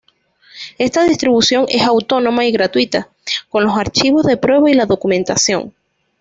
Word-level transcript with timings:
Esta 0.79 1.03
distribución 1.03 1.67
es 1.69 1.83
autónoma 1.83 2.43
y 2.45 2.51
gratuita, 2.51 3.09
con 3.49 3.63
los 3.63 3.77
archivos 3.77 4.25
de 4.25 4.35
prueba 4.35 4.71
y 4.71 4.73
la 4.73 4.87
documentación. 4.87 5.75